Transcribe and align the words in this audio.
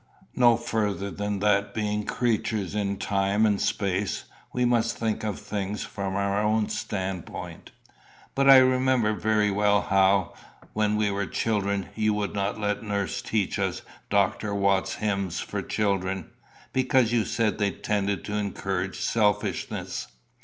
"No 0.35 0.57
further 0.57 1.11
than 1.11 1.37
that 1.41 1.75
being 1.75 2.05
creatures 2.07 2.73
in 2.73 2.97
time 2.97 3.45
and 3.45 3.61
space, 3.61 4.23
we 4.51 4.65
must 4.65 4.97
think 4.97 5.23
of 5.23 5.39
things 5.39 5.83
from 5.83 6.15
our 6.15 6.41
own 6.41 6.69
standpoint." 6.69 7.69
"But 8.33 8.49
I 8.49 8.57
remember 8.57 9.13
very 9.13 9.51
well 9.51 9.83
how, 9.83 10.33
when 10.73 10.95
we 10.95 11.11
were 11.11 11.27
children, 11.27 11.89
you 11.93 12.15
would 12.15 12.33
not 12.33 12.59
let 12.59 12.81
nurse 12.81 13.21
teach 13.21 13.59
us 13.59 13.83
Dr. 14.09 14.55
Watts's 14.55 14.95
hymns 14.95 15.39
for 15.39 15.61
children, 15.61 16.31
because 16.73 17.11
you 17.11 17.23
said 17.23 17.59
they 17.59 17.69
tended 17.69 18.25
to 18.25 18.33
encourage 18.33 18.99
selfishness." 19.01 20.07